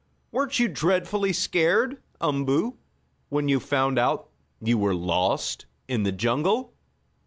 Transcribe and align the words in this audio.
"Weren't 0.31 0.57
you 0.59 0.67
dreadfully 0.67 1.31
scared, 1.31 2.01
Umboo, 2.19 2.77
when 3.29 3.47
you 3.47 3.59
found 3.59 3.99
out 3.99 4.29
you 4.59 4.75
were 4.79 4.95
lost 4.95 5.67
in 5.87 6.01
the 6.01 6.11
jungle?" 6.11 6.73